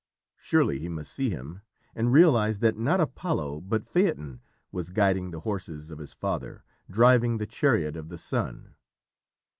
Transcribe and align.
Surely 0.39 0.79
he 0.79 0.89
must 0.89 1.13
see 1.13 1.29
him, 1.29 1.61
and 1.93 2.11
realise 2.11 2.57
that 2.57 2.75
not 2.75 2.99
Apollo 2.99 3.61
but 3.61 3.85
Phaeton 3.85 4.41
was 4.71 4.89
guiding 4.89 5.29
the 5.29 5.41
horses 5.41 5.91
of 5.91 5.99
his 5.99 6.11
father, 6.11 6.63
driving 6.89 7.37
the 7.37 7.45
chariot 7.45 7.95
of 7.95 8.09
the 8.09 8.17
Sun. 8.17 8.73